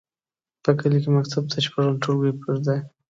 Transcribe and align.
په 0.63 0.71
کلي 0.79 0.97
کې 1.03 1.09
مکتب 1.17 1.43
تر 1.51 1.59
شپږم 1.65 1.95
ټولګي 2.03 2.31
پورې 2.39 2.59
دی. 2.65 2.79